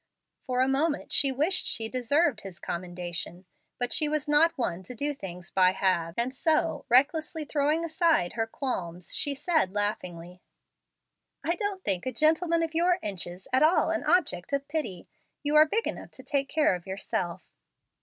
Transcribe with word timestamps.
For 0.47 0.61
a 0.61 0.67
moment 0.67 1.13
she 1.13 1.31
wished 1.31 1.67
she 1.67 1.87
deserved 1.87 2.41
his 2.41 2.59
commendation. 2.59 3.45
But 3.77 3.93
she 3.93 4.09
was 4.09 4.27
not 4.27 4.57
one 4.57 4.81
to 4.81 4.95
do 4.95 5.13
things 5.13 5.51
by 5.51 5.73
halves, 5.73 6.15
and 6.17 6.33
so, 6.33 6.85
recklessly 6.89 7.45
throwing 7.45 7.85
aside 7.85 8.33
her 8.33 8.47
qualms, 8.47 9.13
she 9.13 9.35
said 9.35 9.73
laughingly, 9.75 10.41
"I 11.43 11.53
don't 11.53 11.83
think 11.83 12.07
a 12.07 12.11
gentleman 12.11 12.63
of 12.63 12.73
your 12.73 12.97
inches 13.03 13.47
at 13.53 13.61
all 13.61 13.91
an 13.91 14.03
object 14.05 14.53
of 14.53 14.67
pity. 14.67 15.07
You 15.43 15.55
are 15.55 15.67
big 15.67 15.85
enough 15.85 16.09
to 16.13 16.23
take 16.23 16.49
care 16.49 16.73
of 16.73 16.87
yourself." 16.87 17.43